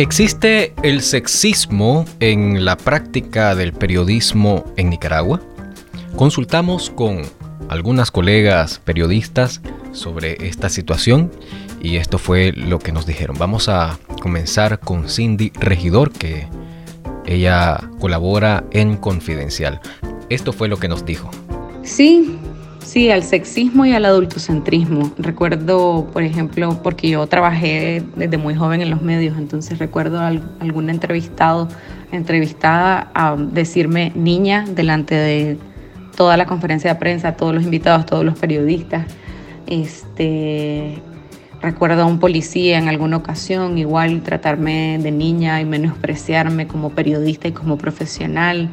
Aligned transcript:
¿Existe 0.00 0.72
el 0.82 1.02
sexismo 1.02 2.06
en 2.20 2.64
la 2.64 2.78
práctica 2.78 3.54
del 3.54 3.74
periodismo 3.74 4.64
en 4.78 4.88
Nicaragua? 4.88 5.42
Consultamos 6.16 6.88
con 6.88 7.20
algunas 7.68 8.10
colegas 8.10 8.80
periodistas 8.82 9.60
sobre 9.92 10.48
esta 10.48 10.70
situación 10.70 11.30
y 11.82 11.96
esto 11.96 12.16
fue 12.16 12.52
lo 12.52 12.78
que 12.78 12.92
nos 12.92 13.04
dijeron. 13.04 13.36
Vamos 13.38 13.68
a 13.68 13.98
comenzar 14.22 14.80
con 14.80 15.06
Cindy 15.06 15.52
Regidor, 15.60 16.12
que 16.12 16.48
ella 17.26 17.78
colabora 18.00 18.64
en 18.70 18.96
Confidencial. 18.96 19.82
Esto 20.30 20.54
fue 20.54 20.68
lo 20.68 20.78
que 20.78 20.88
nos 20.88 21.04
dijo. 21.04 21.30
Sí, 21.82 22.38
Sí, 22.90 23.08
al 23.08 23.22
sexismo 23.22 23.86
y 23.86 23.92
al 23.92 24.04
adultocentrismo. 24.04 25.12
Recuerdo, 25.16 26.08
por 26.12 26.24
ejemplo, 26.24 26.80
porque 26.82 27.08
yo 27.08 27.24
trabajé 27.28 28.02
desde 28.16 28.36
muy 28.36 28.56
joven 28.56 28.82
en 28.82 28.90
los 28.90 29.00
medios, 29.00 29.38
entonces 29.38 29.78
recuerdo 29.78 30.18
a 30.18 30.26
algún 30.26 30.90
entrevistado, 30.90 31.68
entrevistada 32.10 33.08
a 33.14 33.36
decirme 33.36 34.10
niña 34.16 34.64
delante 34.68 35.14
de 35.14 35.56
toda 36.16 36.36
la 36.36 36.46
conferencia 36.46 36.94
de 36.94 36.98
prensa, 36.98 37.36
todos 37.36 37.54
los 37.54 37.62
invitados, 37.62 38.06
todos 38.06 38.24
los 38.24 38.36
periodistas. 38.36 39.06
Este, 39.68 41.00
recuerdo 41.62 42.02
a 42.02 42.06
un 42.06 42.18
policía 42.18 42.76
en 42.76 42.88
alguna 42.88 43.18
ocasión 43.18 43.78
igual 43.78 44.22
tratarme 44.22 44.98
de 45.00 45.12
niña 45.12 45.60
y 45.60 45.64
menospreciarme 45.64 46.66
como 46.66 46.90
periodista 46.90 47.46
y 47.46 47.52
como 47.52 47.78
profesional. 47.78 48.68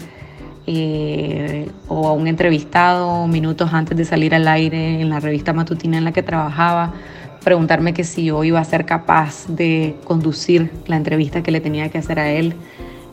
Eh, 0.69 1.71
o 1.87 2.09
a 2.09 2.11
un 2.11 2.27
entrevistado 2.27 3.25
minutos 3.25 3.71
antes 3.71 3.97
de 3.97 4.03
salir 4.03 4.35
al 4.35 4.49
aire 4.49 4.99
en 4.99 5.09
la 5.09 5.21
revista 5.21 5.53
matutina 5.53 5.97
en 5.97 6.03
la 6.03 6.11
que 6.11 6.23
trabajaba, 6.23 6.93
preguntarme 7.41 7.93
que 7.93 8.03
si 8.03 8.25
yo 8.25 8.43
iba 8.43 8.59
a 8.59 8.65
ser 8.65 8.85
capaz 8.85 9.47
de 9.47 9.95
conducir 10.03 10.69
la 10.85 10.97
entrevista 10.97 11.41
que 11.41 11.51
le 11.51 11.61
tenía 11.61 11.87
que 11.87 11.99
hacer 11.99 12.19
a 12.19 12.29
él. 12.31 12.53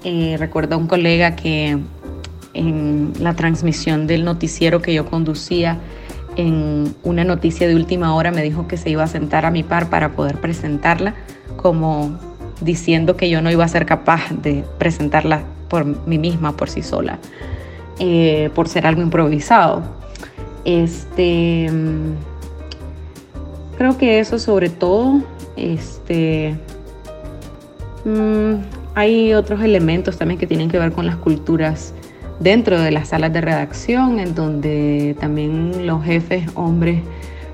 Eh, 0.02 0.34
recuerdo 0.36 0.74
a 0.74 0.78
un 0.78 0.88
colega 0.88 1.36
que 1.36 1.78
en 2.54 3.12
la 3.20 3.34
transmisión 3.34 4.08
del 4.08 4.24
noticiero 4.24 4.82
que 4.82 4.92
yo 4.92 5.06
conducía, 5.06 5.78
en 6.34 6.92
una 7.04 7.22
noticia 7.22 7.68
de 7.68 7.76
última 7.76 8.16
hora 8.16 8.32
me 8.32 8.42
dijo 8.42 8.66
que 8.66 8.76
se 8.76 8.90
iba 8.90 9.04
a 9.04 9.06
sentar 9.06 9.46
a 9.46 9.52
mi 9.52 9.62
par 9.62 9.90
para 9.90 10.16
poder 10.16 10.40
presentarla, 10.40 11.14
como 11.56 12.18
diciendo 12.60 13.16
que 13.16 13.30
yo 13.30 13.40
no 13.42 13.52
iba 13.52 13.64
a 13.64 13.68
ser 13.68 13.86
capaz 13.86 14.30
de 14.42 14.64
presentarla 14.78 15.44
por 15.68 15.84
mí 15.84 16.18
misma, 16.18 16.56
por 16.56 16.68
sí 16.68 16.82
sola, 16.82 17.18
eh, 17.98 18.50
por 18.54 18.68
ser 18.68 18.86
algo 18.86 19.02
improvisado. 19.02 19.82
Este, 20.64 21.70
creo 23.76 23.98
que 23.98 24.18
eso 24.18 24.38
sobre 24.38 24.70
todo, 24.70 25.20
este, 25.56 26.56
mm, 28.04 28.54
hay 28.94 29.34
otros 29.34 29.60
elementos 29.62 30.16
también 30.16 30.38
que 30.38 30.46
tienen 30.46 30.70
que 30.70 30.78
ver 30.78 30.92
con 30.92 31.06
las 31.06 31.16
culturas 31.16 31.94
dentro 32.40 32.80
de 32.80 32.90
las 32.90 33.08
salas 33.08 33.32
de 33.32 33.40
redacción, 33.40 34.18
en 34.20 34.34
donde 34.34 35.16
también 35.20 35.86
los 35.86 36.04
jefes 36.04 36.44
hombres 36.54 37.00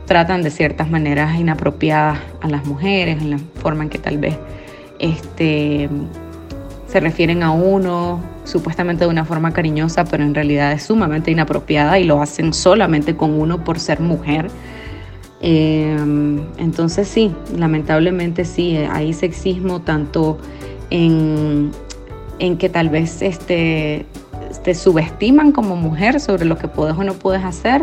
tratan 0.07 0.43
de 0.43 0.51
ciertas 0.51 0.91
maneras 0.91 1.39
inapropiadas 1.39 2.19
a 2.41 2.49
las 2.49 2.67
mujeres, 2.67 3.21
en 3.23 3.31
la 3.31 3.39
forma 3.57 3.85
en 3.85 3.91
que 3.91 3.99
tal 3.99 4.19
vez 4.19 4.37
este, 4.99 5.89
se 6.91 6.99
refieren 6.99 7.45
a 7.45 7.53
uno 7.53 8.21
supuestamente 8.45 9.05
de 9.05 9.11
una 9.11 9.25
forma 9.25 9.53
cariñosa, 9.53 10.05
pero 10.05 10.25
en 10.25 10.35
realidad 10.35 10.73
es 10.73 10.83
sumamente 10.83 11.31
inapropiada 11.31 11.99
y 12.01 12.05
lo 12.05 12.21
hacen 12.21 12.53
solamente 12.53 13.15
con 13.17 13.39
uno 13.41 13.63
por 13.63 13.79
ser 13.79 14.01
mujer. 14.01 14.51
Em, 15.41 16.41
entonces 16.59 17.07
sí, 17.07 17.33
lamentablemente 17.57 18.45
sí, 18.45 18.77
hay 18.77 19.13
sexismo 19.13 19.81
tanto 19.81 20.39
en, 20.91 21.71
en 22.41 22.59
que 22.59 22.69
tal 22.69 22.89
vez 22.89 23.23
este, 23.23 24.05
te 24.65 24.75
subestiman 24.75 25.53
como 25.53 25.77
mujer 25.77 26.19
sobre 26.19 26.45
lo 26.45 26.59
que 26.59 26.67
puedes 26.67 26.97
o 26.99 27.05
no 27.05 27.15
puedes 27.15 27.45
hacer 27.45 27.83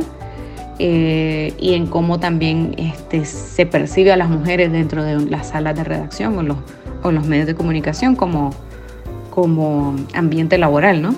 eh, 0.80 1.54
y 1.58 1.76
en 1.76 1.88
cómo 1.88 2.20
también 2.20 2.76
este, 2.78 3.24
se 3.24 3.66
percibe 3.66 4.12
a 4.12 4.18
las 4.18 4.30
mujeres 4.30 4.72
dentro 4.72 5.02
de 5.04 5.18
las 5.26 5.48
salas 5.48 5.76
de 5.76 5.86
redacción 5.86 6.38
o 6.38 6.44
los, 6.44 6.58
o 7.04 7.12
los 7.12 7.26
medios 7.26 7.48
de 7.48 7.56
comunicación 7.56 8.16
como 8.16 8.52
como 9.38 9.96
ambiente 10.16 10.58
laboral, 10.58 11.04
¿no? 11.04 11.14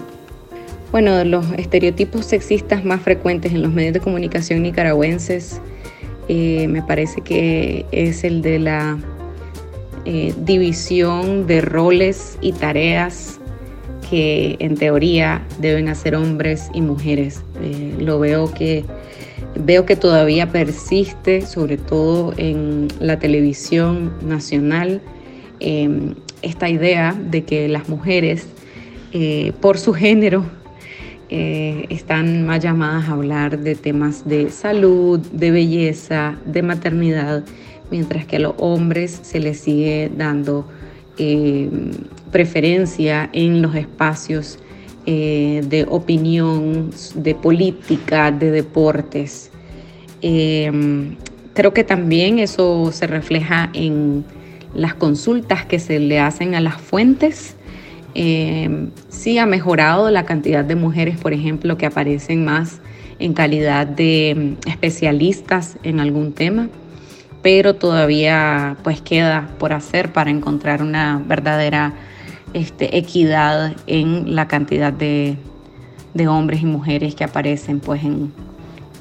Bueno, 0.92 1.24
los 1.24 1.46
estereotipos 1.54 2.26
sexistas 2.26 2.84
más 2.84 3.02
frecuentes 3.02 3.54
en 3.54 3.62
los 3.62 3.72
medios 3.72 3.94
de 3.94 4.02
comunicación 4.02 4.62
nicaragüenses 4.62 5.62
eh, 6.28 6.68
me 6.68 6.82
parece 6.84 7.22
que 7.22 7.86
es 7.94 8.26
el 8.26 8.42
de 8.42 8.60
la 8.60 8.98
eh, 10.04 10.34
división 10.44 11.48
de 11.48 11.62
roles 11.62 12.38
y 12.42 12.52
tareas 12.52 13.40
que 14.10 14.58
en 14.60 14.76
teoría 14.76 15.42
deben 15.62 15.88
hacer 15.88 16.14
hombres 16.14 16.70
y 16.74 16.82
mujeres. 16.82 17.42
Eh, 17.62 17.96
lo 18.00 18.20
veo 18.20 18.54
que 18.54 18.84
veo 19.56 19.86
que 19.86 19.96
todavía 19.96 20.52
persiste, 20.52 21.40
sobre 21.46 21.78
todo 21.78 22.34
en 22.36 22.90
la 23.00 23.18
televisión 23.18 24.12
nacional, 24.28 25.02
Em, 25.60 26.16
esta 26.42 26.70
idea 26.70 27.14
de 27.14 27.44
que 27.44 27.68
las 27.68 27.90
mujeres, 27.90 28.48
eh, 29.12 29.54
por 29.62 29.78
su 29.78 29.94
género, 29.94 30.46
eh, 31.30 31.86
están 31.90 32.46
más 32.46 32.64
llamadas 32.64 33.08
a 33.10 33.14
hablar 33.14 33.60
de 33.60 33.76
temas 33.76 34.28
de 34.28 34.50
salud, 34.50 35.20
de 35.20 35.52
belleza, 35.52 36.38
de 36.46 36.64
maternidad, 36.64 37.44
mientras 37.92 38.26
que 38.26 38.38
a 38.38 38.40
los 38.40 38.54
hombres 38.58 39.20
se 39.22 39.40
les 39.40 39.60
sigue 39.60 40.12
dando 40.16 40.68
em, 41.18 41.92
preferencia 42.32 43.30
en 43.34 43.62
los 43.62 43.76
espacios 43.76 44.58
eh, 45.06 45.62
de 45.68 45.86
opinión, 45.90 46.92
de 47.16 47.36
política, 47.36 48.32
de 48.32 48.52
deportes. 48.52 49.52
Creo 50.22 51.74
que 51.74 51.84
también 51.84 52.40
eso 52.40 52.92
se 52.92 53.06
refleja 53.08 53.70
en 53.74 54.24
las 54.74 54.94
consultas 54.94 55.66
que 55.66 55.80
se 55.80 56.00
le 56.00 56.20
hacen 56.20 56.56
a 56.56 56.62
las 56.62 56.80
fuentes. 56.80 57.56
Eh, 58.16 58.90
sí 59.10 59.38
ha 59.38 59.46
mejorado 59.46 60.10
la 60.10 60.26
cantidad 60.26 60.66
de 60.66 60.76
mujeres, 60.76 61.18
por 61.18 61.34
ejemplo, 61.34 61.78
que 61.78 61.86
aparecen 61.86 62.46
más 62.46 62.82
en 63.20 63.34
calidad 63.34 63.86
de 63.86 64.58
mm, 64.66 64.70
especialistas 64.70 65.78
en 65.84 66.00
algún 66.00 66.34
tema, 66.34 66.70
pero 67.42 67.76
todavía 67.76 68.78
pues 68.84 69.02
queda 69.02 69.50
por 69.60 69.74
hacer 69.74 70.12
para 70.12 70.30
encontrar 70.30 70.82
una 70.82 71.22
verdadera 71.26 71.94
este, 72.54 72.98
equidad 72.98 73.76
en 73.88 74.36
la 74.36 74.48
cantidad 74.48 74.92
de, 74.92 75.38
hombres 76.28 76.62
y 76.62 76.66
mujeres 76.66 77.16
que 77.16 77.24
aparecen 77.24 77.80
pues 77.80 78.04
en 78.04 78.34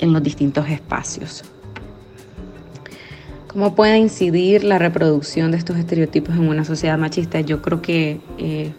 los 0.01 0.23
distintos 0.23 0.69
espacios. 0.69 1.43
¿Cómo 3.49 3.75
puede 3.75 3.97
incidir 3.97 4.63
la 4.63 4.79
reproducción 4.79 5.51
de 5.51 5.57
estos 5.57 5.79
estereotipos 5.79 6.37
en 6.37 6.49
una 6.49 6.67
sociedad 6.67 6.99
machista? 6.99 7.41
Yo 7.41 7.63
creo 7.63 7.81
que 7.81 8.21
eh, 8.37 8.73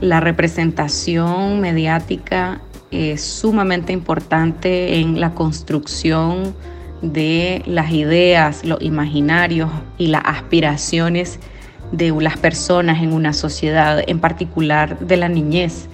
la 0.00 0.18
representación 0.18 1.60
mediática 1.60 2.60
es 2.90 3.22
sumamente 3.22 3.92
importante 3.92 4.98
en 4.98 5.20
la 5.20 5.34
construcción 5.34 6.52
de 7.00 7.62
las 7.64 7.92
ideas, 7.92 8.64
los 8.64 8.82
imaginarios 8.82 9.70
y 9.98 10.08
las 10.08 10.22
aspiraciones 10.24 11.38
de 11.92 12.10
las 12.20 12.38
personas 12.38 13.00
en 13.00 13.12
una 13.12 13.32
sociedad, 13.32 14.02
en 14.04 14.18
particular 14.18 14.98
de 14.98 15.16
la 15.16 15.28
niñez. 15.28 15.88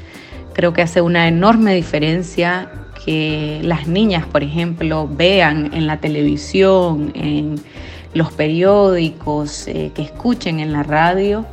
Creo 0.54 0.72
que 0.72 0.81
hace 0.81 1.03
una 1.03 1.28
enorme 1.28 1.75
diferencia 1.75 2.70
que 3.06 3.60
las 3.62 3.86
niñas, 3.86 4.26
por 4.26 4.42
ejemplo, 4.42 5.08
vean 5.08 5.70
en 5.72 5.86
la 5.86 6.00
televisión, 6.00 7.12
en 7.14 7.54
los 8.14 8.32
periódicos, 8.32 9.68
eh, 9.68 9.92
que 9.94 10.02
escuchen 10.02 10.58
en 10.58 10.72
la 10.72 10.82
radio 10.82 11.47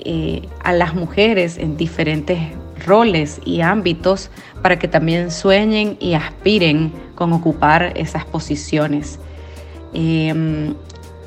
eh, 0.00 0.42
a 0.62 0.72
las 0.72 0.94
mujeres 0.94 1.56
en 1.56 1.76
diferentes 1.78 2.38
roles 2.86 3.40
y 3.44 3.62
ámbitos 3.62 4.30
para 4.62 4.78
que 4.78 4.88
también 4.88 5.30
sueñen 5.30 5.96
y 6.00 6.14
aspiren 6.14 6.92
con 7.14 7.32
ocupar 7.32 7.92
esas 7.96 8.26
posiciones. 8.26 9.18
Em, 9.94 10.74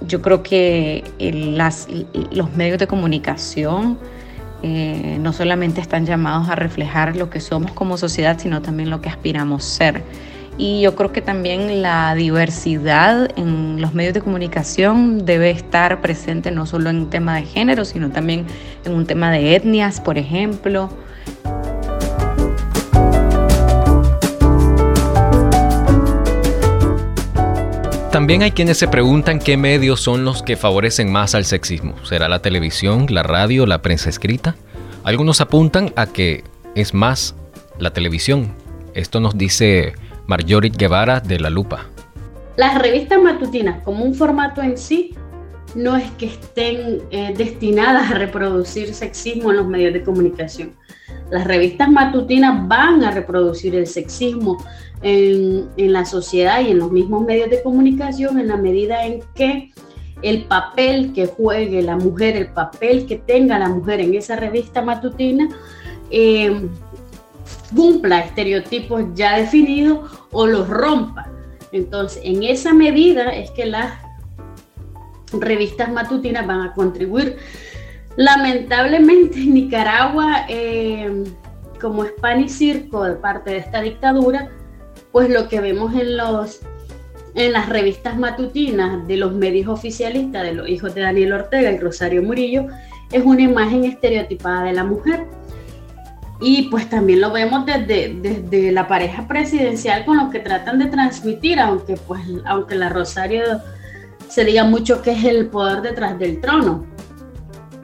yo 0.08 0.22
creo 0.22 0.44
que 0.44 1.04
los 2.32 2.54
medios 2.56 2.78
de 2.78 2.88
comunicación 2.88 3.98
eh, 4.64 5.18
no 5.20 5.34
solamente 5.34 5.82
están 5.82 6.06
llamados 6.06 6.50
a 6.50 6.56
reflejar 6.56 7.16
lo 7.16 7.30
que 7.30 7.40
somos 7.42 7.72
como 7.74 7.98
sociedad, 7.98 8.40
sino 8.40 8.62
también 8.62 8.90
lo 8.90 9.02
que 9.02 9.10
aspiramos 9.10 9.64
ser. 9.64 10.04
Y 10.58 10.82
yo 10.82 10.96
creo 10.96 11.12
que 11.12 11.22
también 11.22 11.82
la 11.82 12.14
diversidad 12.16 13.30
en 13.38 13.82
los 13.82 13.94
medios 13.94 14.14
de 14.14 14.22
comunicación 14.22 15.26
debe 15.26 15.50
estar 15.50 16.00
presente 16.02 16.52
no 16.52 16.66
solo 16.66 16.90
en 16.90 17.10
tema 17.10 17.36
de 17.36 17.44
género, 17.44 17.86
sino 17.86 18.10
también 18.12 18.46
en 18.86 18.94
un 18.94 19.06
tema 19.06 19.32
de 19.32 19.56
etnias, 19.56 20.00
por 20.00 20.18
ejemplo. 20.18 20.90
También 28.14 28.44
hay 28.44 28.52
quienes 28.52 28.78
se 28.78 28.88
preguntan 28.88 29.40
qué 29.40 29.58
medios 29.58 30.00
son 30.00 30.24
los 30.24 30.44
que 30.44 30.56
favorecen 30.56 31.12
más 31.12 31.34
al 31.34 31.46
sexismo. 31.46 31.96
¿Será 32.06 32.30
la 32.30 32.44
televisión, 32.44 33.08
la 33.10 33.24
radio, 33.24 33.66
la 33.66 33.82
prensa 33.82 34.08
escrita? 34.08 34.56
Algunos 35.04 35.42
apuntan 35.42 35.92
a 35.96 36.06
que 36.06 36.44
es 36.76 36.94
más 36.94 37.34
la 37.80 37.92
televisión. 37.92 38.54
Esto 38.94 39.20
nos 39.20 39.36
dice 39.36 39.94
Marjorie 40.28 40.70
Guevara 40.70 41.22
de 41.22 41.40
La 41.40 41.50
Lupa. 41.50 41.88
Las 42.56 42.80
revistas 42.80 43.20
matutinas 43.20 43.82
como 43.84 44.06
un 44.06 44.14
formato 44.14 44.62
en 44.62 44.78
sí 44.78 45.16
no 45.76 45.96
es 45.96 46.10
que 46.12 46.28
estén 46.28 47.02
eh, 47.12 47.34
destinadas 47.36 48.12
a 48.12 48.16
reproducir 48.16 48.94
sexismo 48.94 49.52
en 49.52 49.58
los 49.58 49.68
medios 49.68 49.94
de 49.94 50.04
comunicación. 50.04 50.76
Las 51.32 51.46
revistas 51.46 51.90
matutinas 51.90 52.68
van 52.68 53.04
a 53.04 53.12
reproducir 53.12 53.76
el 53.76 53.88
sexismo 53.88 54.64
en, 55.02 55.70
la 55.78 56.06
sociedad 56.06 56.62
y 56.62 56.72
en 56.72 56.80
los 56.80 56.92
mismos 56.92 57.26
medios 57.26 57.50
de 57.50 57.62
comunicación 57.62 58.40
en 58.40 58.48
la 58.48 58.58
medida 58.58 59.06
en 59.06 59.22
que 59.36 59.72
el 60.22 60.46
papel 60.46 61.12
que 61.14 61.28
juegue 61.28 61.82
la 61.82 61.98
mujer, 61.98 62.38
el 62.38 62.48
papel 62.48 63.06
que 63.06 63.18
tenga 63.18 63.60
la 63.60 63.68
mujer 63.68 64.00
en 64.00 64.14
esa 64.14 64.36
revista 64.36 64.82
matutina, 64.82 65.50
eh, 66.10 66.70
cumpla 67.76 68.20
estereotipos 68.20 69.04
ya 69.16 69.38
definidos 69.38 70.10
o 70.32 70.48
los 70.48 70.68
rompa. 70.70 71.30
Entonces, 71.72 72.22
en 72.24 72.44
esa 72.44 72.74
medida 72.74 73.32
es 73.32 73.50
que 73.52 73.66
las 73.66 74.03
revistas 75.40 75.92
matutinas 75.92 76.46
van 76.46 76.62
a 76.62 76.74
contribuir. 76.74 77.38
Lamentablemente 78.16 79.40
en 79.40 79.54
Nicaragua, 79.54 80.46
eh, 80.48 81.24
como 81.82 82.06
y 82.06 82.50
circo 82.50 83.04
de 83.04 83.16
parte 83.16 83.52
de 83.52 83.58
esta 83.58 83.82
dictadura, 83.82 84.50
pues 85.12 85.30
lo 85.30 85.50
que 85.50 85.60
vemos 85.60 85.94
en 85.94 86.18
los 86.18 86.62
en 87.36 87.52
las 87.52 87.68
revistas 87.68 88.18
matutinas 88.18 89.08
de 89.08 89.18
los 89.18 89.34
medios 89.34 89.68
oficialistas 89.68 90.44
de 90.44 90.54
los 90.54 90.70
hijos 90.70 90.94
de 90.94 91.02
Daniel 91.02 91.34
Ortega 91.34 91.72
y 91.72 91.80
Rosario 91.80 92.22
Murillo 92.22 92.68
es 93.12 93.24
una 93.24 93.42
imagen 93.42 93.86
estereotipada 93.86 94.66
de 94.66 94.74
la 94.74 94.84
mujer. 94.84 95.26
Y 96.42 96.64
pues 96.64 96.90
también 96.90 97.22
lo 97.22 97.32
vemos 97.32 97.66
desde, 97.66 98.16
desde 98.22 98.72
la 98.72 98.88
pareja 98.88 99.28
presidencial 99.28 100.04
con 100.04 100.18
lo 100.18 100.30
que 100.30 100.40
tratan 100.40 100.78
de 100.78 100.88
transmitir, 100.88 101.60
aunque 101.60 101.96
pues 101.96 102.22
aunque 102.46 102.76
la 102.76 102.90
Rosario 102.90 103.44
se 104.34 104.44
diga 104.44 104.64
mucho 104.64 105.04
que 105.04 105.12
es 105.12 105.26
el 105.26 105.46
poder 105.46 105.84
detrás 105.84 106.18
del 106.18 106.42
trono. 106.42 106.88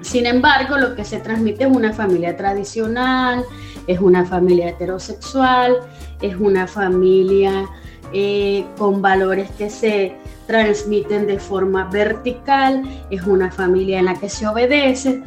Sin 0.01 0.25
embargo, 0.25 0.79
lo 0.79 0.95
que 0.95 1.05
se 1.05 1.19
transmite 1.19 1.65
es 1.65 1.69
una 1.69 1.93
familia 1.93 2.35
tradicional, 2.35 3.43
es 3.85 3.99
una 3.99 4.25
familia 4.25 4.69
heterosexual, 4.69 5.77
es 6.23 6.35
una 6.37 6.65
familia 6.65 7.67
eh, 8.13 8.65
con 8.79 8.99
valores 8.99 9.51
que 9.59 9.69
se 9.69 10.15
transmiten 10.47 11.27
de 11.27 11.37
forma 11.37 11.87
vertical, 11.91 12.81
es 13.11 13.21
una 13.27 13.51
familia 13.51 13.99
en 13.99 14.05
la 14.05 14.15
que 14.15 14.29
se 14.29 14.47
obedece, 14.47 15.21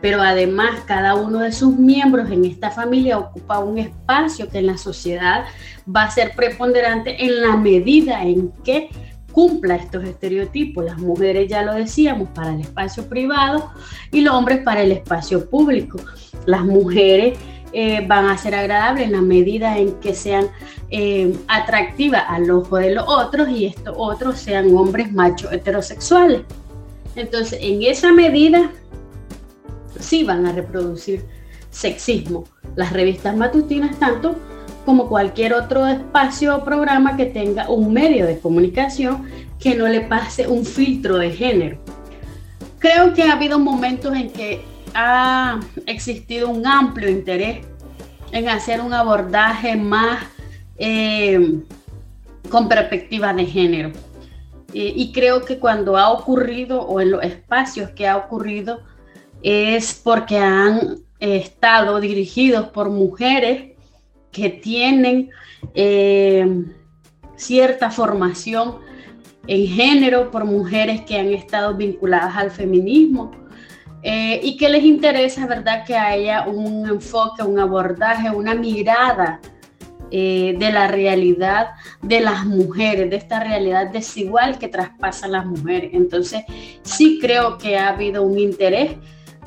pero 0.00 0.22
además 0.22 0.70
cada 0.86 1.16
uno 1.16 1.40
de 1.40 1.52
sus 1.52 1.76
miembros 1.76 2.30
en 2.30 2.46
esta 2.46 2.70
familia 2.70 3.18
ocupa 3.18 3.58
un 3.58 3.76
espacio 3.78 4.48
que 4.48 4.60
en 4.60 4.68
la 4.68 4.78
sociedad 4.78 5.44
va 5.86 6.04
a 6.04 6.10
ser 6.10 6.34
preponderante 6.34 7.22
en 7.22 7.42
la 7.42 7.58
medida 7.58 8.22
en 8.22 8.50
que 8.64 8.88
cumpla 9.32 9.76
estos 9.76 10.04
estereotipos. 10.04 10.84
Las 10.84 10.98
mujeres, 10.98 11.48
ya 11.48 11.62
lo 11.62 11.74
decíamos, 11.74 12.28
para 12.30 12.52
el 12.52 12.60
espacio 12.60 13.08
privado 13.08 13.70
y 14.10 14.20
los 14.20 14.34
hombres 14.34 14.62
para 14.62 14.82
el 14.82 14.92
espacio 14.92 15.48
público. 15.48 15.98
Las 16.46 16.64
mujeres 16.64 17.38
eh, 17.72 18.06
van 18.06 18.26
a 18.26 18.36
ser 18.36 18.54
agradables 18.54 19.06
en 19.06 19.12
la 19.12 19.22
medida 19.22 19.78
en 19.78 19.94
que 20.00 20.14
sean 20.14 20.46
eh, 20.90 21.34
atractivas 21.48 22.24
al 22.28 22.50
ojo 22.50 22.76
de 22.76 22.94
los 22.94 23.04
otros 23.08 23.48
y 23.48 23.64
estos 23.66 23.94
otros 23.96 24.38
sean 24.38 24.76
hombres 24.76 25.10
machos 25.12 25.52
heterosexuales. 25.52 26.42
Entonces, 27.16 27.58
en 27.62 27.82
esa 27.82 28.12
medida, 28.12 28.70
sí 29.98 30.24
van 30.24 30.46
a 30.46 30.52
reproducir 30.52 31.24
sexismo. 31.70 32.44
Las 32.76 32.92
revistas 32.92 33.36
matutinas 33.36 33.98
tanto 33.98 34.36
como 34.84 35.08
cualquier 35.08 35.54
otro 35.54 35.86
espacio 35.86 36.56
o 36.56 36.64
programa 36.64 37.16
que 37.16 37.26
tenga 37.26 37.68
un 37.70 37.92
medio 37.92 38.26
de 38.26 38.38
comunicación 38.38 39.28
que 39.58 39.74
no 39.74 39.86
le 39.86 40.00
pase 40.02 40.48
un 40.48 40.64
filtro 40.64 41.18
de 41.18 41.30
género. 41.30 41.78
Creo 42.78 43.14
que 43.14 43.22
ha 43.22 43.34
habido 43.34 43.58
momentos 43.58 44.14
en 44.14 44.30
que 44.30 44.64
ha 44.94 45.60
existido 45.86 46.48
un 46.48 46.66
amplio 46.66 47.08
interés 47.08 47.64
en 48.32 48.48
hacer 48.48 48.80
un 48.80 48.92
abordaje 48.92 49.76
más 49.76 50.24
eh, 50.78 51.60
con 52.48 52.68
perspectiva 52.68 53.32
de 53.32 53.46
género. 53.46 53.92
y 54.74 55.12
creo 55.12 55.44
que 55.44 55.58
cuando 55.58 55.98
ha 55.98 56.10
ocurrido 56.10 56.80
o 56.80 56.98
en 57.00 57.10
los 57.10 57.22
espacios 57.22 57.90
que 57.90 58.08
ha 58.08 58.16
ocurrido 58.16 58.80
es 59.42 60.00
porque 60.02 60.38
han 60.38 60.98
estado 61.20 62.00
dirigidos 62.00 62.68
por 62.68 62.88
mujeres 62.88 63.71
que 64.32 64.48
tienen 64.48 65.30
eh, 65.74 66.64
cierta 67.36 67.90
formación 67.90 68.78
en 69.46 69.66
género 69.66 70.30
por 70.30 70.44
mujeres 70.44 71.02
que 71.02 71.18
han 71.18 71.28
estado 71.28 71.76
vinculadas 71.76 72.36
al 72.36 72.50
feminismo 72.50 73.32
eh, 74.02 74.40
y 74.42 74.56
que 74.56 74.68
les 74.68 74.82
interesa, 74.82 75.46
¿verdad?, 75.46 75.84
que 75.84 75.96
haya 75.96 76.48
un 76.48 76.88
enfoque, 76.88 77.42
un 77.42 77.58
abordaje, 77.58 78.30
una 78.30 78.54
mirada 78.54 79.40
eh, 80.10 80.56
de 80.58 80.72
la 80.72 80.88
realidad 80.88 81.70
de 82.02 82.20
las 82.20 82.44
mujeres, 82.44 83.08
de 83.08 83.16
esta 83.16 83.40
realidad 83.40 83.90
desigual 83.90 84.58
que 84.58 84.68
traspasa 84.68 85.28
las 85.28 85.46
mujeres. 85.46 85.90
Entonces, 85.94 86.42
sí 86.82 87.18
creo 87.20 87.58
que 87.58 87.78
ha 87.78 87.90
habido 87.90 88.22
un 88.22 88.38
interés 88.38 88.96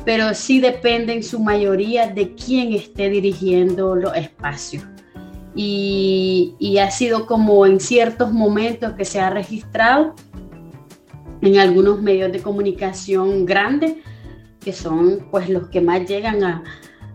pero 0.04 0.34
sí 0.34 0.60
depende 0.60 1.14
en 1.14 1.24
su 1.24 1.40
mayoría 1.40 2.08
de 2.08 2.36
quién 2.36 2.74
esté 2.74 3.10
dirigiendo 3.10 3.96
los 3.96 4.16
espacios. 4.16 4.84
Y, 5.56 6.78
ha 6.82 6.92
sido 6.92 7.26
como 7.26 7.66
en 7.66 7.80
ciertos 7.80 8.34
momentos 8.34 8.94
que 8.94 9.06
se 9.06 9.22
ha 9.22 9.30
registrado 9.30 10.14
en 11.42 11.58
algunos 11.58 12.02
medios 12.02 12.32
de 12.34 12.42
comunicación 12.42 13.46
grandes, 13.46 13.96
que 14.60 14.74
son 14.74 15.28
pues 15.32 15.50
los 15.50 15.70
que 15.70 15.80
más 15.80 16.06
llegan 16.06 16.44
a, 16.44 16.64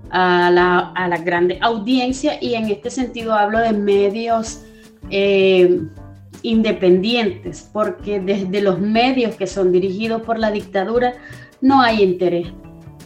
a, 0.08 0.50
la, 0.50 0.78
a 0.94 1.08
la, 1.08 1.18
grande 1.18 1.58
audiencia 1.60 2.38
y 2.40 2.54
en 2.54 2.70
este 2.70 2.90
sentido 2.90 3.34
hablo 3.34 3.58
de 3.58 3.72
medios 3.72 4.62
eh, 5.10 5.82
independientes, 6.42 7.68
porque 7.72 8.20
desde 8.20 8.62
los 8.62 8.80
medios 8.80 9.34
que 9.34 9.46
son 9.46 9.70
dirigidos 9.70 10.22
por 10.22 10.38
la 10.38 10.50
dictadura 10.50 11.14
no 11.60 11.82
hay 11.82 12.02
interés 12.02 12.46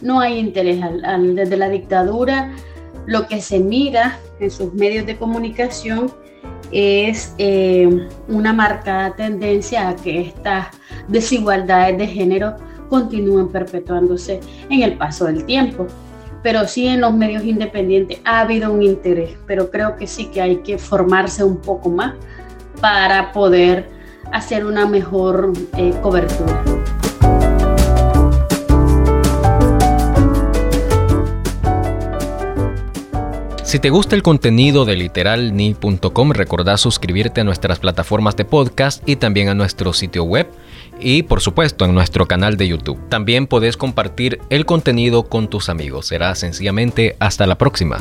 no 0.01 0.19
hay 0.19 0.39
interés. 0.39 0.79
desde 1.33 1.57
la 1.57 1.69
dictadura, 1.69 2.53
lo 3.05 3.27
que 3.27 3.41
se 3.41 3.59
mira 3.59 4.17
en 4.39 4.51
sus 4.51 4.73
medios 4.73 5.05
de 5.05 5.17
comunicación 5.17 6.11
es 6.71 7.33
eh, 7.37 8.07
una 8.27 8.53
marcada 8.53 9.15
tendencia 9.15 9.89
a 9.89 9.95
que 9.95 10.21
estas 10.21 10.67
desigualdades 11.07 11.97
de 11.97 12.07
género 12.07 12.55
continúen 12.89 13.49
perpetuándose 13.49 14.39
en 14.69 14.81
el 14.81 14.97
paso 14.97 15.25
del 15.25 15.45
tiempo. 15.45 15.87
Pero 16.43 16.67
sí 16.67 16.87
en 16.87 17.01
los 17.01 17.13
medios 17.13 17.43
independientes 17.43 18.19
ha 18.23 18.41
habido 18.41 18.71
un 18.71 18.83
interés, 18.83 19.37
pero 19.47 19.71
creo 19.71 19.95
que 19.95 20.05
sí 20.05 20.27
que 20.27 20.41
hay 20.41 20.57
que 20.57 20.77
formarse 20.77 21.43
un 21.43 21.57
poco 21.57 21.89
más 21.89 22.13
para 22.81 23.31
poder 23.31 23.89
hacer 24.31 24.65
una 24.65 24.85
mejor 24.85 25.53
eh, 25.77 25.93
cobertura. 26.01 26.63
Si 33.75 33.79
te 33.79 33.89
gusta 33.89 34.15
el 34.15 34.23
contenido 34.23 34.85
de 34.85 34.95
literalni.com, 34.95 36.31
recordá 36.31 36.77
suscribirte 36.77 37.41
a 37.41 37.43
nuestras 37.43 37.77
plataformas 37.77 38.37
de 38.37 38.45
podcast 38.45 39.03
y 39.05 39.17
también 39.17 39.49
a 39.49 39.53
nuestro 39.53 39.91
sitio 39.91 40.23
web 40.23 40.47
y 40.97 41.23
por 41.23 41.41
supuesto 41.41 41.83
en 41.83 41.93
nuestro 41.93 42.25
canal 42.25 42.55
de 42.55 42.69
YouTube. 42.69 43.09
También 43.09 43.47
podés 43.47 43.75
compartir 43.75 44.39
el 44.49 44.65
contenido 44.65 45.23
con 45.23 45.49
tus 45.49 45.67
amigos. 45.67 46.05
Será 46.07 46.35
sencillamente 46.35 47.17
hasta 47.19 47.45
la 47.47 47.57
próxima. 47.57 47.97